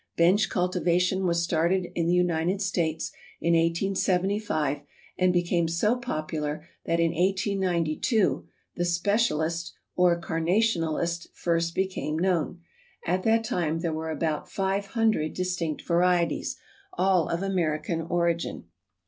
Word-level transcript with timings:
Bench 0.17 0.49
cultivation 0.49 1.27
was 1.27 1.43
started 1.43 1.91
in 1.93 2.07
the 2.07 2.15
United 2.15 2.59
States 2.59 3.11
in 3.39 3.53
1875 3.53 4.79
and 5.19 5.31
became 5.31 5.67
so 5.67 5.95
popular 5.95 6.67
that 6.85 6.99
in 6.99 7.11
1892 7.11 8.47
the 8.75 8.83
specialist 8.83 9.75
or 9.95 10.19
"Carnationalist" 10.19 11.27
first 11.35 11.75
became 11.75 12.17
known. 12.17 12.61
At 13.05 13.21
that 13.25 13.43
time 13.43 13.81
there 13.81 13.93
were 13.93 14.09
about 14.09 14.49
five 14.49 14.87
hundred 14.87 15.35
distinct 15.35 15.83
varieties, 15.85 16.57
all 16.93 17.29
of 17.29 17.43
American 17.43 18.01
origin. 18.01 18.65